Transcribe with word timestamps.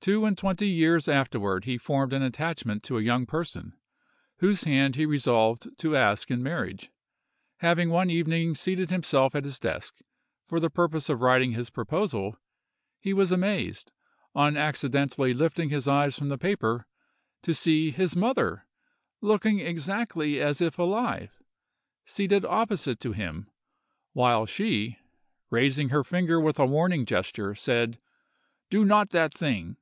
Two 0.00 0.24
and 0.24 0.38
twenty 0.38 0.66
years 0.70 1.06
afterward 1.06 1.66
he 1.66 1.76
formed 1.76 2.14
an 2.14 2.22
attachment 2.22 2.82
to 2.84 2.96
a 2.96 3.02
young 3.02 3.26
person, 3.26 3.74
whose 4.38 4.64
hand 4.64 4.96
he 4.96 5.04
resolved 5.04 5.68
to 5.76 5.94
ask 5.96 6.30
in 6.30 6.42
marriage. 6.42 6.90
Having 7.58 7.90
one 7.90 8.08
evening 8.08 8.54
seated 8.54 8.88
himself 8.90 9.34
at 9.34 9.44
his 9.44 9.58
desk, 9.60 9.98
for 10.46 10.60
the 10.60 10.70
purpose 10.70 11.10
of 11.10 11.20
writing 11.20 11.52
his 11.52 11.68
proposal, 11.68 12.38
he 12.98 13.12
was 13.12 13.30
amazed, 13.30 13.92
on 14.34 14.56
accidentally 14.56 15.34
lifting 15.34 15.68
his 15.68 15.86
eyes 15.86 16.18
from 16.18 16.30
the 16.30 16.38
paper, 16.38 16.86
to 17.42 17.52
see 17.52 17.90
his 17.90 18.16
mother, 18.16 18.64
looking 19.20 19.60
exactly 19.60 20.40
as 20.40 20.62
if 20.62 20.78
alive, 20.78 21.36
seated 22.06 22.46
opposite 22.46 22.98
to 22.98 23.12
him, 23.12 23.50
while 24.14 24.46
she, 24.46 24.96
raising 25.50 25.90
her 25.90 26.02
finger 26.04 26.40
with 26.40 26.58
a 26.58 26.64
warning 26.64 27.04
gesture, 27.04 27.54
said: 27.54 27.98
"Do 28.70 28.86
not 28.86 29.10
that 29.10 29.34
thing!" 29.34 29.76